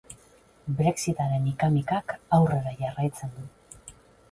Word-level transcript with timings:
Brexitaren 0.79 1.45
ika-mikak 1.51 2.17
aurrera 2.39 2.75
jarraitzen 2.83 3.39
du. 3.39 3.49